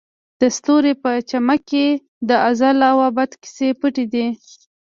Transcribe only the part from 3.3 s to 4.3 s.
کیسې پټې دي.